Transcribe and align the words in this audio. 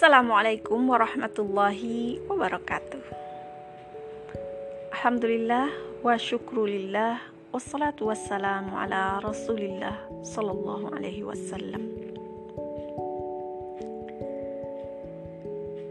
Assalamualaikum 0.00 0.80
warahmatullahi 0.88 2.24
wabarakatuh. 2.24 3.04
Alhamdulillah 4.96 5.68
wa 6.00 6.16
syukrulillah. 6.16 7.20
Wassalatu 7.52 8.08
wassalamu 8.08 8.80
ala 8.80 9.20
rasulillah 9.20 10.00
Sallallahu 10.24 10.96
alaihi 10.96 11.20
wasallam. 11.20 11.84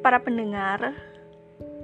Para 0.02 0.18
pendengar 0.26 0.98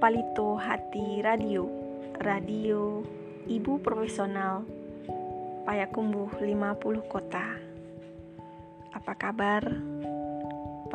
Palito 0.01 0.57
Hati 0.57 1.21
Radio 1.21 1.69
Radio 2.17 3.05
Ibu 3.45 3.85
Profesional 3.85 4.65
Payakumbuh 5.69 6.33
50 6.41 7.05
Kota. 7.05 7.61
Apa 8.97 9.13
kabar? 9.13 9.61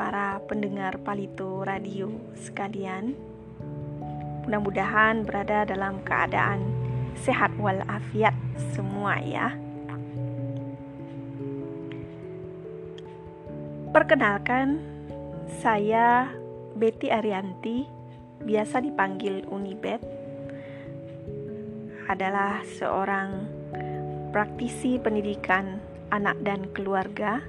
Para 0.01 0.41
pendengar 0.49 0.97
Palito 1.05 1.61
Radio 1.61 2.09
sekalian. 2.33 3.13
Mudah-mudahan 4.49 5.29
berada 5.29 5.69
dalam 5.69 6.01
keadaan 6.01 6.65
sehat 7.21 7.53
walafiat 7.61 8.33
semua 8.73 9.21
ya. 9.21 9.53
Perkenalkan, 13.93 14.81
saya 15.61 16.33
Betty 16.81 17.13
Arianti, 17.13 17.85
biasa 18.41 18.81
dipanggil 18.81 19.45
Unibet, 19.53 20.01
adalah 22.09 22.65
seorang 22.65 23.53
praktisi 24.33 24.97
pendidikan 24.97 25.77
anak 26.09 26.41
dan 26.41 26.73
keluarga 26.73 27.45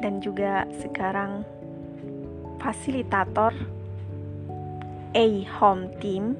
dan 0.00 0.24
juga 0.24 0.64
sekarang 0.80 1.44
fasilitator 2.60 3.52
A 5.16 5.26
Home 5.60 5.88
Team 6.00 6.36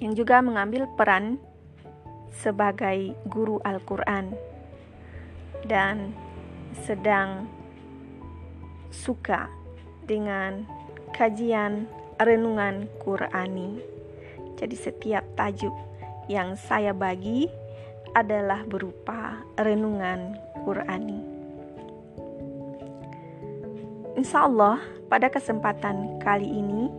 yang 0.00 0.16
juga 0.16 0.40
mengambil 0.40 0.88
peran 0.96 1.36
sebagai 2.32 3.12
guru 3.28 3.60
Al-Quran 3.68 4.32
dan 5.68 6.16
sedang 6.86 7.44
suka 8.88 9.46
dengan 10.08 10.64
kajian 11.12 11.84
renungan 12.16 12.88
Qurani. 12.98 13.78
Jadi 14.56 14.76
setiap 14.76 15.24
tajuk 15.36 15.72
yang 16.26 16.56
saya 16.56 16.96
bagi 16.96 17.46
adalah 18.16 18.66
berupa 18.66 19.38
renungan 19.60 20.34
Qurani. 20.66 21.29
Insya 24.18 24.50
Allah, 24.50 24.82
pada 25.06 25.30
kesempatan 25.30 26.18
kali 26.18 26.50
ini, 26.50 26.90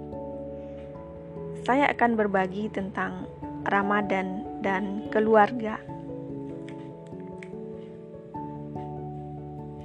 saya 1.67 1.91
akan 1.91 2.15
berbagi 2.15 2.71
tentang 2.71 3.27
Ramadan 3.67 4.47
dan 4.63 5.11
keluarga. 5.11 5.75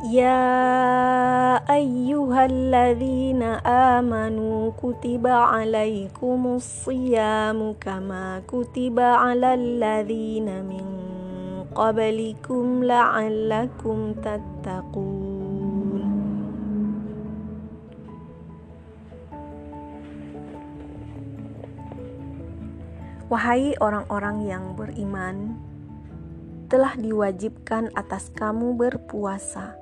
يا 0.00 1.60
أيها 1.68 2.44
الذين 2.44 3.42
آمنوا 3.68 4.72
كتب 4.80 5.26
عليكم 5.26 6.40
الصيام 6.56 7.76
كما 7.80 8.40
كتب 8.48 8.96
على 9.00 9.54
الذين 9.54 10.48
من 10.64 10.86
قبلكم 11.76 12.84
لعلكم 12.84 13.98
تتقون 14.24 15.30
Wahai 23.30 23.78
orang-orang 23.78 24.42
yang 24.42 24.74
beriman, 24.74 25.54
telah 26.66 26.98
diwajibkan 26.98 27.94
atas 27.94 28.26
kamu 28.34 28.74
berpuasa 28.74 29.78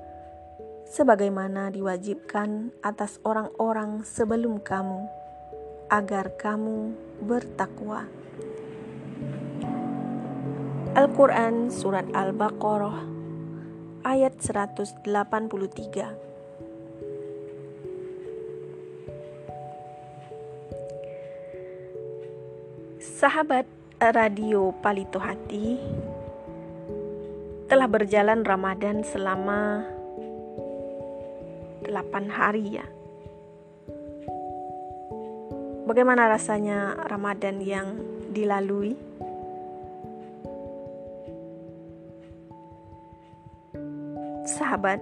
sebagaimana 0.93 1.73
diwajibkan 1.73 2.69
atas 2.85 3.17
orang-orang 3.25 4.05
sebelum 4.05 4.61
kamu, 4.61 5.09
agar 5.89 6.37
kamu 6.37 6.93
bertakwa. 7.25 8.05
Al-Quran 10.93 11.73
Surat 11.73 12.05
Al-Baqarah 12.13 13.01
ayat 14.05 14.37
183 14.37 15.01
Sahabat 23.01 23.65
radio 23.97 24.69
Palito 24.85 25.17
Hati 25.17 25.81
telah 27.65 27.89
berjalan 27.89 28.45
Ramadan 28.45 29.01
selama 29.01 29.92
8 31.93 32.25
hari 32.33 32.81
ya. 32.81 32.85
Bagaimana 35.85 36.25
rasanya 36.25 36.97
Ramadan 37.05 37.61
yang 37.61 37.93
dilalui? 38.33 38.97
Sahabat, 44.49 44.97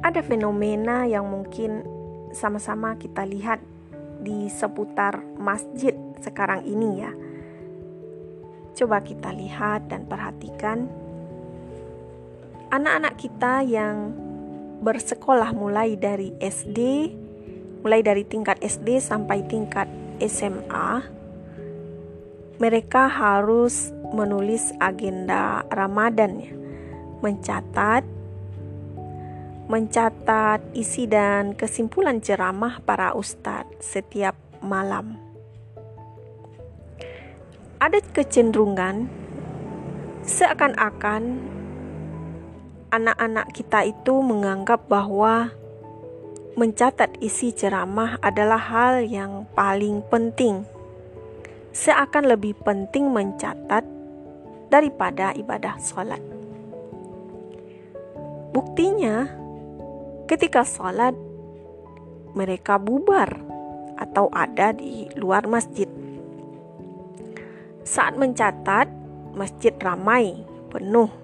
ada 0.00 0.20
fenomena 0.24 1.04
yang 1.04 1.28
mungkin 1.28 1.84
sama-sama 2.32 2.96
kita 2.96 3.28
lihat 3.28 3.60
di 4.24 4.48
seputar 4.48 5.20
masjid 5.36 5.92
sekarang 6.24 6.64
ini 6.64 7.04
ya. 7.04 7.12
Coba 8.74 9.04
kita 9.04 9.28
lihat 9.30 9.92
dan 9.92 10.08
perhatikan 10.08 11.03
anak-anak 12.74 13.14
kita 13.14 13.62
yang 13.62 14.10
bersekolah 14.82 15.54
mulai 15.54 15.94
dari 15.94 16.34
SD, 16.42 16.78
mulai 17.86 18.02
dari 18.02 18.26
tingkat 18.26 18.58
SD 18.58 18.98
sampai 18.98 19.46
tingkat 19.46 19.86
SMA, 20.18 21.06
mereka 22.58 23.06
harus 23.06 23.94
menulis 24.10 24.74
agenda 24.82 25.62
Ramadan 25.70 26.42
ya, 26.42 26.52
mencatat 27.22 28.02
mencatat 29.64 30.60
isi 30.76 31.08
dan 31.08 31.56
kesimpulan 31.56 32.20
ceramah 32.20 32.84
para 32.84 33.16
ustadz 33.16 33.80
setiap 33.80 34.36
malam. 34.60 35.16
Ada 37.80 38.04
kecenderungan 38.12 39.08
seakan-akan 40.20 41.40
anak-anak 42.94 43.50
kita 43.50 43.90
itu 43.90 44.22
menganggap 44.22 44.86
bahwa 44.86 45.50
mencatat 46.54 47.18
isi 47.18 47.50
ceramah 47.50 48.22
adalah 48.22 48.62
hal 48.62 49.02
yang 49.02 49.50
paling 49.58 49.98
penting. 50.06 50.62
Seakan 51.74 52.30
lebih 52.30 52.54
penting 52.62 53.10
mencatat 53.10 53.82
daripada 54.70 55.34
ibadah 55.34 55.74
sholat. 55.82 56.22
Buktinya, 58.54 59.26
ketika 60.30 60.62
sholat, 60.62 61.18
mereka 62.38 62.78
bubar 62.78 63.34
atau 63.98 64.30
ada 64.30 64.70
di 64.70 65.10
luar 65.18 65.50
masjid. 65.50 65.90
Saat 67.82 68.14
mencatat, 68.14 68.86
masjid 69.34 69.74
ramai, 69.82 70.46
penuh 70.70 71.23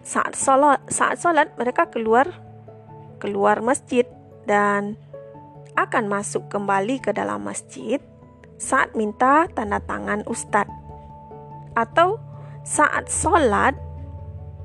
saat 0.00 0.32
sholat 0.36 0.80
saat 0.88 1.20
sholat 1.20 1.52
mereka 1.60 1.88
keluar 1.92 2.28
keluar 3.20 3.60
masjid 3.60 4.08
dan 4.48 4.96
akan 5.76 6.08
masuk 6.08 6.48
kembali 6.48 6.98
ke 6.98 7.12
dalam 7.12 7.44
masjid 7.44 8.00
saat 8.60 8.92
minta 8.96 9.48
tanda 9.52 9.80
tangan 9.84 10.24
ustadz 10.28 10.72
atau 11.76 12.20
saat 12.64 13.08
sholat 13.08 13.76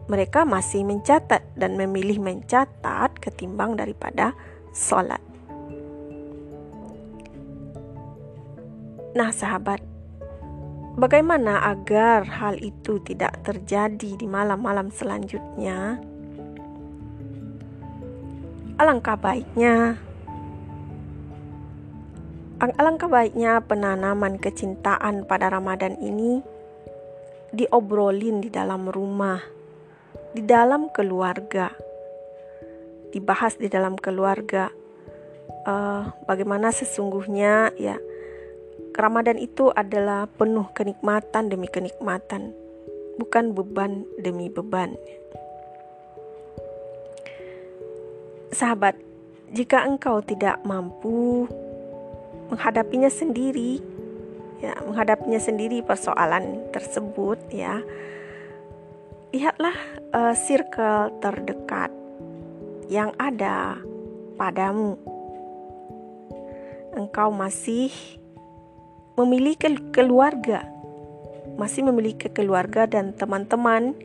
mereka 0.06 0.46
masih 0.46 0.86
mencatat 0.86 1.42
dan 1.58 1.80
memilih 1.80 2.22
mencatat 2.22 3.18
ketimbang 3.18 3.74
daripada 3.74 4.38
sholat. 4.70 5.22
Nah, 9.16 9.32
sahabat, 9.32 9.80
Bagaimana 10.96 11.60
agar 11.76 12.24
hal 12.24 12.56
itu 12.64 13.04
tidak 13.04 13.44
terjadi 13.44 14.16
di 14.16 14.28
malam-malam 14.28 14.92
selanjutnya? 14.96 16.00
alangkah 18.76 19.16
baiknya 19.16 19.96
alangkah 22.60 23.08
baiknya 23.08 23.64
penanaman 23.64 24.36
kecintaan 24.36 25.24
pada 25.24 25.48
Ramadan 25.48 25.96
ini 26.04 26.44
diobrolin 27.56 28.44
di 28.44 28.52
dalam 28.52 28.92
rumah, 28.92 29.40
di 30.36 30.44
dalam 30.44 30.92
keluarga, 30.92 31.72
dibahas 33.16 33.56
di 33.56 33.72
dalam 33.72 33.96
keluarga. 33.96 34.68
Uh, 35.66 36.10
bagaimana 36.30 36.70
sesungguhnya 36.70 37.74
ya 37.80 37.98
Ramadan 38.96 39.36
itu 39.36 39.76
adalah 39.76 40.24
penuh 40.40 40.72
kenikmatan 40.72 41.52
demi 41.52 41.68
kenikmatan, 41.68 42.56
bukan 43.20 43.52
beban 43.52 44.08
demi 44.24 44.48
beban. 44.48 44.96
Sahabat, 48.56 48.96
jika 49.52 49.84
engkau 49.84 50.24
tidak 50.24 50.64
mampu 50.64 51.44
menghadapinya 52.48 53.12
sendiri, 53.12 53.84
ya, 54.64 54.72
menghadapinya 54.88 55.44
sendiri 55.44 55.84
persoalan 55.84 56.64
tersebut, 56.72 57.36
ya, 57.52 57.84
lihatlah 59.36 59.76
uh, 60.16 60.32
circle 60.32 61.12
terdekat 61.20 61.92
yang 62.88 63.12
ada 63.20 63.76
padamu. 64.40 64.96
Engkau 66.96 67.28
masih 67.28 67.92
memiliki 69.16 69.72
keluarga, 69.96 70.68
masih 71.56 71.88
memiliki 71.88 72.28
keluarga 72.28 72.84
dan 72.84 73.16
teman-teman 73.16 73.96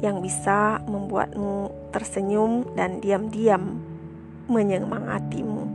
yang 0.00 0.24
bisa 0.24 0.80
membuatmu 0.88 1.68
tersenyum 1.92 2.64
dan 2.72 3.04
diam-diam 3.04 3.84
menyemangatimu. 4.48 5.68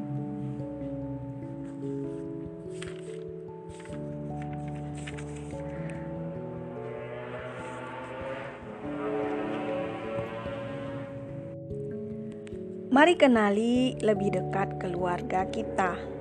Mari 12.95 13.19
kenali 13.19 13.99
lebih 13.99 14.39
dekat 14.39 14.79
keluarga 14.79 15.43
kita. 15.51 16.14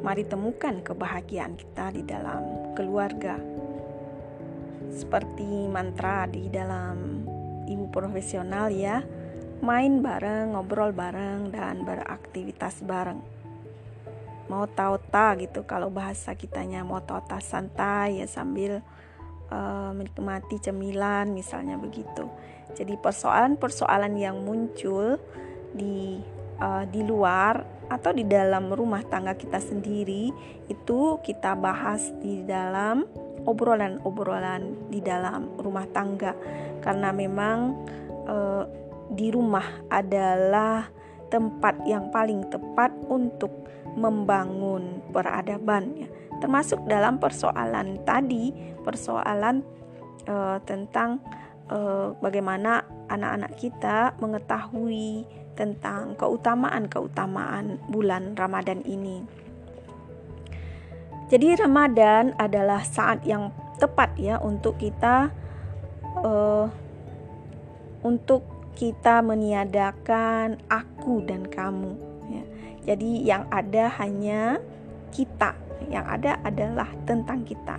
Mari 0.00 0.24
temukan 0.24 0.80
kebahagiaan 0.80 1.60
kita 1.60 1.92
di 1.92 2.00
dalam 2.08 2.72
keluarga. 2.72 3.36
Seperti 4.88 5.68
mantra 5.68 6.24
di 6.24 6.48
dalam 6.48 7.28
ibu 7.68 7.86
profesional 7.92 8.72
ya, 8.72 9.04
main 9.60 10.00
bareng, 10.00 10.56
ngobrol 10.56 10.96
bareng 10.96 11.52
dan 11.52 11.84
beraktivitas 11.84 12.80
bareng. 12.80 13.20
Mau 14.48 14.66
tahu-tahu 14.66 15.46
gitu 15.46 15.62
kalau 15.68 15.92
bahasa 15.92 16.34
kitanya 16.34 16.82
mau 16.82 16.98
tahu-tahu 17.04 17.38
santai 17.38 18.24
ya 18.24 18.26
sambil 18.26 18.82
uh, 19.52 19.92
menikmati 19.94 20.58
cemilan 20.58 21.30
misalnya 21.30 21.76
begitu. 21.76 22.26
Jadi 22.74 22.96
persoalan-persoalan 22.98 24.16
yang 24.16 24.42
muncul 24.42 25.20
di 25.70 26.18
uh, 26.58 26.82
di 26.88 27.04
luar 27.06 27.79
atau 27.90 28.14
di 28.14 28.22
dalam 28.22 28.70
rumah 28.70 29.02
tangga 29.10 29.34
kita 29.34 29.58
sendiri 29.58 30.30
itu 30.70 31.18
kita 31.26 31.58
bahas 31.58 32.14
di 32.22 32.46
dalam 32.46 33.04
obrolan-obrolan 33.44 34.88
di 34.88 35.02
dalam 35.02 35.50
rumah 35.58 35.84
tangga. 35.90 36.32
Karena 36.80 37.10
memang 37.10 37.58
uh, 38.30 38.64
di 39.10 39.34
rumah 39.34 39.90
adalah 39.90 40.86
tempat 41.30 41.82
yang 41.86 42.14
paling 42.14 42.46
tepat 42.46 42.94
untuk 43.10 43.50
membangun 43.98 45.02
peradaban 45.10 45.98
ya 45.98 46.08
termasuk 46.40 46.80
dalam 46.88 47.20
persoalan 47.20 48.00
tadi 48.02 48.50
persoalan 48.80 49.60
uh, 50.26 50.56
tentang 50.64 51.20
uh, 51.68 52.16
bagaimana 52.18 52.82
anak-anak 53.12 53.52
kita 53.60 54.16
mengetahui 54.18 55.28
tentang 55.60 56.16
keutamaan-keutamaan 56.16 57.76
bulan 57.92 58.32
Ramadan 58.32 58.80
ini. 58.88 59.20
Jadi 61.28 61.52
Ramadan 61.60 62.32
adalah 62.40 62.80
saat 62.80 63.20
yang 63.28 63.52
tepat 63.76 64.16
ya 64.16 64.40
untuk 64.40 64.80
kita 64.80 65.28
uh, 66.24 66.66
untuk 68.00 68.72
kita 68.72 69.20
meniadakan 69.20 70.56
aku 70.72 71.20
dan 71.28 71.44
kamu. 71.44 71.92
Ya. 72.32 72.44
Jadi 72.88 73.10
yang 73.28 73.44
ada 73.52 73.92
hanya 74.00 74.56
kita, 75.12 75.52
yang 75.92 76.08
ada 76.08 76.40
adalah 76.40 76.88
tentang 77.04 77.44
kita. 77.44 77.76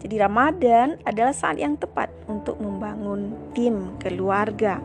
Jadi 0.00 0.20
Ramadan 0.20 0.96
adalah 1.04 1.36
saat 1.36 1.60
yang 1.60 1.76
tepat 1.76 2.08
untuk 2.26 2.56
membangun 2.60 3.52
tim 3.52 3.92
keluarga 4.00 4.80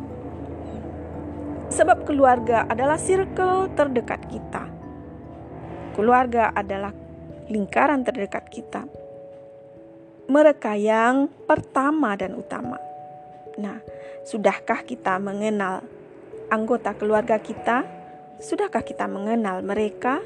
Sebab 1.80 2.04
keluarga 2.04 2.68
adalah 2.68 3.00
circle 3.00 3.72
terdekat 3.72 4.28
kita. 4.28 4.68
Keluarga 5.96 6.52
adalah 6.52 6.92
lingkaran 7.48 8.04
terdekat 8.04 8.52
kita. 8.52 8.84
Mereka 10.28 10.76
yang 10.76 11.32
pertama 11.48 12.20
dan 12.20 12.36
utama. 12.36 12.76
Nah, 13.56 13.80
sudahkah 14.28 14.84
kita 14.84 15.24
mengenal 15.24 15.80
anggota 16.52 16.92
keluarga 17.00 17.40
kita? 17.40 17.88
Sudahkah 18.44 18.84
kita 18.84 19.08
mengenal 19.08 19.64
mereka? 19.64 20.20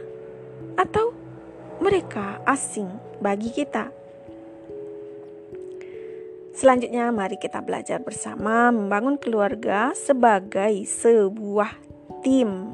Atau 0.73 1.13
mereka 1.77 2.41
asing 2.49 2.89
bagi 3.21 3.53
kita? 3.53 3.93
Selanjutnya, 6.53 7.09
mari 7.09 7.41
kita 7.41 7.65
belajar 7.65 7.97
bersama 8.05 8.69
membangun 8.69 9.17
keluarga 9.17 9.89
sebagai 9.97 10.85
sebuah 10.85 11.73
tim. 12.21 12.69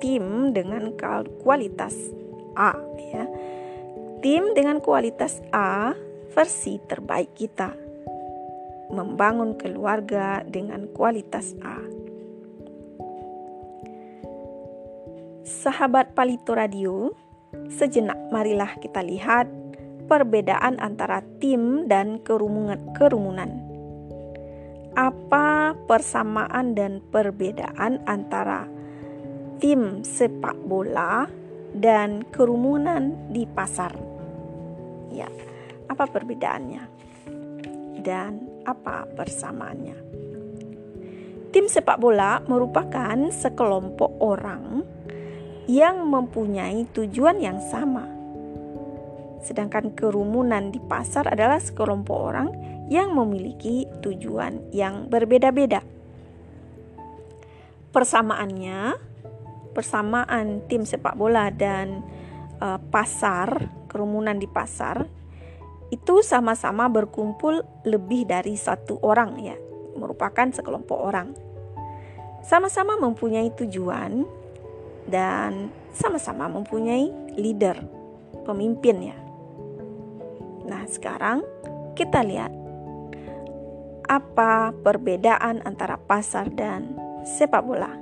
Tim 0.00 0.56
dengan 0.56 0.96
kualitas 1.44 1.92
A 2.56 2.72
ya. 2.96 3.28
Tim 4.24 4.56
dengan 4.56 4.80
kualitas 4.80 5.44
A 5.52 5.92
versi 6.32 6.80
terbaik 6.88 7.36
kita. 7.36 7.76
Membangun 8.88 9.60
keluarga 9.60 10.40
dengan 10.48 10.88
kualitas 10.88 11.52
A. 11.60 11.84
Sahabat 15.44 16.16
Palito 16.16 16.56
Radio, 16.56 17.12
sejenak 17.68 18.16
marilah 18.32 18.72
kita 18.80 19.04
lihat 19.04 19.63
perbedaan 20.06 20.78
antara 20.78 21.24
tim 21.42 21.90
dan 21.90 22.22
kerumunan. 22.22 23.50
Apa 24.94 25.74
persamaan 25.90 26.78
dan 26.78 27.02
perbedaan 27.10 27.98
antara 28.06 28.70
tim 29.58 30.06
sepak 30.06 30.54
bola 30.70 31.26
dan 31.74 32.22
kerumunan 32.30 33.34
di 33.34 33.42
pasar? 33.42 33.90
Ya, 35.10 35.26
apa 35.90 36.06
perbedaannya? 36.06 36.82
Dan 37.98 38.62
apa 38.62 39.10
persamaannya? 39.18 39.98
Tim 41.50 41.66
sepak 41.66 41.98
bola 41.98 42.42
merupakan 42.46 43.30
sekelompok 43.34 44.22
orang 44.22 44.82
yang 45.66 46.06
mempunyai 46.06 46.86
tujuan 46.92 47.40
yang 47.40 47.58
sama 47.72 48.13
Sedangkan 49.44 49.92
kerumunan 49.92 50.72
di 50.72 50.80
pasar 50.80 51.28
adalah 51.28 51.60
sekelompok 51.60 52.16
orang 52.16 52.48
yang 52.88 53.12
memiliki 53.12 53.84
tujuan 54.00 54.72
yang 54.72 55.12
berbeda-beda. 55.12 55.84
Persamaannya, 57.92 58.96
persamaan 59.76 60.64
tim 60.66 60.88
sepak 60.88 61.14
bola 61.14 61.52
dan 61.52 62.02
uh, 62.58 62.80
pasar, 62.90 63.68
kerumunan 63.86 64.40
di 64.40 64.48
pasar 64.48 65.06
itu 65.92 66.26
sama-sama 66.26 66.90
berkumpul 66.90 67.62
lebih 67.86 68.26
dari 68.26 68.58
satu 68.58 68.98
orang 69.04 69.38
ya, 69.38 69.54
merupakan 69.94 70.50
sekelompok 70.50 70.98
orang. 70.98 71.28
Sama-sama 72.42 72.98
mempunyai 72.98 73.54
tujuan 73.54 74.26
dan 75.06 75.70
sama-sama 75.94 76.50
mempunyai 76.50 77.08
leader, 77.38 77.78
pemimpin 78.42 79.14
ya. 79.14 79.23
Nah, 80.64 80.88
sekarang 80.88 81.44
kita 81.94 82.24
lihat 82.24 82.52
apa 84.04 84.72
perbedaan 84.84 85.64
antara 85.64 85.96
pasar 85.96 86.52
dan 86.52 86.96
sepak 87.24 87.62
bola. 87.64 87.92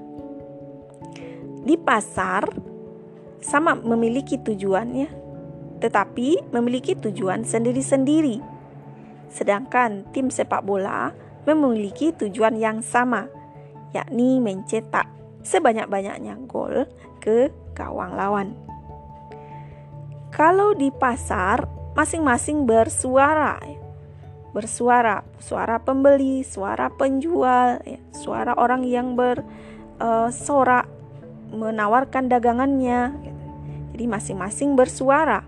Di 1.63 1.79
pasar 1.79 2.43
sama 3.39 3.79
memiliki 3.79 4.39
tujuannya, 4.39 5.11
tetapi 5.79 6.51
memiliki 6.51 6.99
tujuan 6.99 7.47
sendiri-sendiri. 7.47 8.43
Sedangkan 9.31 10.07
tim 10.11 10.31
sepak 10.31 10.67
bola 10.67 11.15
memiliki 11.47 12.15
tujuan 12.15 12.59
yang 12.59 12.83
sama, 12.83 13.27
yakni 13.95 14.39
mencetak 14.43 15.07
sebanyak-banyaknya 15.43 16.39
gol 16.47 16.87
ke 17.19 17.51
gawang 17.75 18.15
lawan. 18.15 18.55
Kalau 20.33 20.73
di 20.73 20.89
pasar, 20.89 21.82
masing-masing 21.93 22.65
bersuara. 22.65 23.61
Ya. 23.63 23.81
Bersuara, 24.53 25.25
suara 25.41 25.81
pembeli, 25.81 26.45
suara 26.45 26.93
penjual, 26.93 27.81
ya. 27.85 28.01
suara 28.13 28.53
orang 28.57 28.85
yang 28.85 29.17
bersorak 29.17 30.85
uh, 30.85 30.93
menawarkan 31.53 32.29
dagangannya. 32.29 33.17
Gitu. 33.17 33.43
Jadi 33.97 34.05
masing-masing 34.09 34.77
bersuara. 34.77 35.45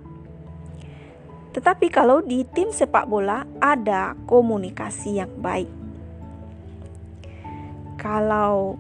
Tetapi 1.55 1.87
kalau 1.87 2.19
di 2.19 2.43
tim 2.43 2.75
sepak 2.75 3.07
bola 3.07 3.47
ada 3.63 4.19
komunikasi 4.27 5.23
yang 5.23 5.31
baik. 5.39 5.71
Kalau 7.95 8.77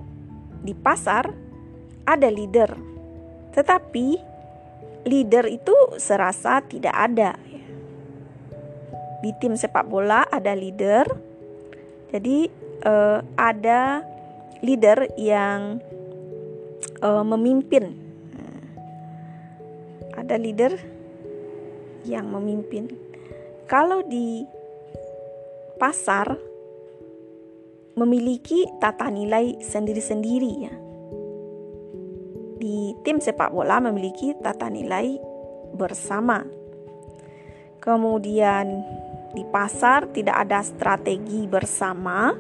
di 0.61 0.75
pasar 0.75 1.33
ada 2.05 2.29
leader, 2.29 2.77
tetapi 3.57 4.19
leader 5.07 5.47
itu 5.49 5.73
serasa 5.97 6.61
tidak 6.67 6.93
ada. 6.93 7.39
Di 9.25 9.33
tim 9.41 9.57
sepak 9.57 9.89
bola 9.89 10.29
ada 10.29 10.53
leader, 10.53 11.09
jadi 12.13 12.53
uh, 12.85 13.25
ada 13.41 14.05
leader 14.61 15.09
yang 15.17 15.81
uh, 17.01 17.25
memimpin. 17.25 17.97
Ada 20.13 20.37
leader 20.37 20.77
yang 22.05 22.29
memimpin. 22.29 22.93
Kalau 23.65 24.05
di 24.05 24.45
pasar 25.81 26.37
memiliki 27.97 28.69
tata 28.79 29.09
nilai 29.09 29.59
sendiri-sendiri 29.59 30.53
ya. 30.61 30.75
Di 32.61 32.93
tim 33.03 33.19
sepak 33.19 33.51
bola 33.51 33.81
memiliki 33.81 34.37
tata 34.39 34.71
nilai 34.71 35.19
bersama. 35.75 36.45
Kemudian 37.83 38.81
di 39.35 39.43
pasar 39.43 40.09
tidak 40.15 40.47
ada 40.47 40.63
strategi 40.63 41.45
bersama, 41.51 42.31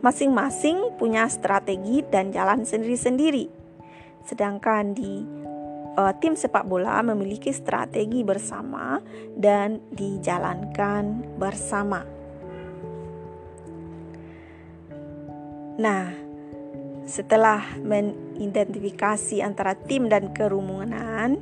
masing-masing 0.00 0.96
punya 0.96 1.28
strategi 1.28 2.00
dan 2.08 2.32
jalan 2.32 2.64
sendiri-sendiri. 2.64 3.46
Sedangkan 4.24 4.96
di 4.96 5.20
uh, 6.00 6.12
tim 6.16 6.32
sepak 6.32 6.64
bola 6.64 7.04
memiliki 7.04 7.52
strategi 7.52 8.24
bersama 8.24 8.98
dan 9.36 9.84
dijalankan 9.92 11.36
bersama. 11.36 12.00
Nah, 15.80 16.12
setelah 17.08 17.64
mengidentifikasi 17.80 19.40
antara 19.40 19.72
tim 19.76 20.12
dan 20.12 20.32
kerumunan, 20.36 21.40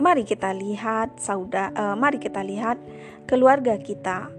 mari 0.00 0.24
kita 0.24 0.50
lihat 0.56 1.20
saudara, 1.20 1.70
uh, 1.76 1.94
mari 1.94 2.16
kita 2.16 2.40
lihat 2.40 2.80
keluarga 3.28 3.76
kita. 3.76 4.32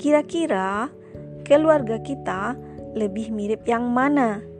Kira-kira 0.00 0.88
keluarga 1.44 2.00
kita 2.00 2.56
lebih 2.96 3.30
mirip 3.30 3.68
yang 3.68 3.86
mana? 3.92 4.56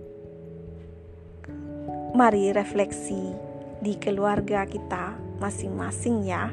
mari 2.17 2.49
refleksi 2.49 3.37
di 3.85 3.93
keluarga 4.00 4.65
kita 4.65 5.12
masing-masing 5.37 6.25
ya. 6.25 6.49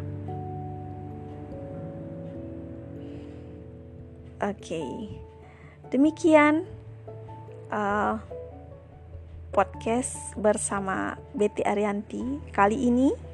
Oke, 4.44 4.76
okay. 4.76 4.92
demikian 5.88 6.68
uh, 7.72 8.20
podcast 9.56 10.36
bersama 10.36 11.16
Betty 11.32 11.64
Arianti 11.64 12.44
kali 12.52 12.92
ini. 12.92 13.33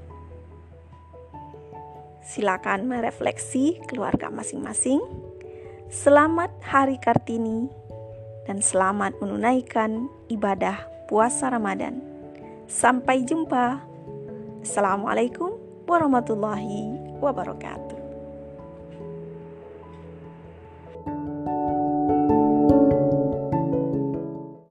Silakan 2.19 2.91
merefleksi 2.91 3.79
keluarga 3.87 4.27
masing-masing. 4.27 4.99
Selamat 5.89 6.51
Hari 6.61 6.99
Kartini 6.99 7.71
dan 8.45 8.59
selamat 8.61 9.17
menunaikan 9.23 10.11
ibadah 10.29 10.83
puasa 11.07 11.49
Ramadan. 11.49 12.03
Sampai 12.69 13.25
jumpa. 13.25 13.81
Assalamualaikum 14.61 15.57
warahmatullahi 15.87 17.17
wabarakatuh. 17.23 17.88